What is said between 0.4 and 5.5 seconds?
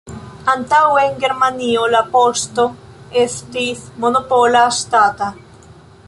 Antaŭe en Germanio la poŝto estis monopola, ŝtata.